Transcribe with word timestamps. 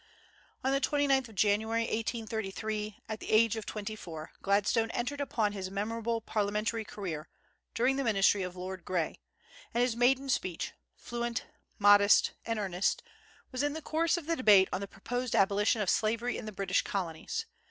On 0.63 0.71
the 0.71 0.81
29th 0.81 1.29
of 1.29 1.35
January, 1.35 1.81
1833, 1.81 3.01
at 3.07 3.19
the 3.19 3.29
age 3.29 3.55
of 3.55 3.67
twenty 3.67 3.95
four, 3.95 4.31
Gladstone 4.41 4.89
entered 4.89 5.21
upon 5.21 5.51
his 5.51 5.69
memorable 5.69 6.21
parliamentary 6.21 6.83
career, 6.83 7.29
during 7.75 7.97
the 7.97 8.03
ministry 8.03 8.41
of 8.41 8.55
Lord 8.55 8.83
Grey; 8.83 9.19
and 9.75 9.83
his 9.83 9.95
maiden 9.95 10.27
speech 10.27 10.71
fluent, 10.95 11.45
modest, 11.77 12.31
and 12.47 12.57
earnest 12.57 13.03
was 13.51 13.61
in 13.61 13.73
the 13.73 13.79
course 13.83 14.17
of 14.17 14.25
the 14.25 14.35
debate 14.35 14.69
on 14.73 14.81
the 14.81 14.87
proposed 14.87 15.35
abolition 15.35 15.83
of 15.83 15.87
slavery 15.91 16.35
in 16.35 16.47
the 16.47 16.51
British 16.51 16.81
colonies. 16.81 17.45